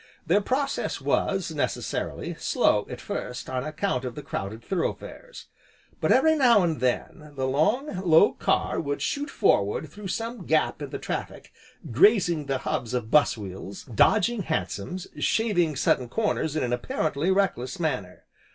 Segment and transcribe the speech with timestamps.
[0.25, 5.45] Their process was, necessarily, slow at first, on account of the crowded thoroughfares.
[5.99, 10.81] But, every now and then, the long, low car would shoot forward through some gap
[10.81, 11.53] in the traffic,
[11.91, 17.79] grazing the hubs of bus wheels, dodging hansoms, shaving sudden corners in an apparently reckless
[17.79, 18.23] manner.